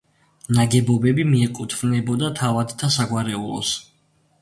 ნაგებობები 0.55 1.27
მიეკუთვნებოდა 1.35 2.33
თავადთა 2.43 2.93
საგვარეულოს. 2.99 3.79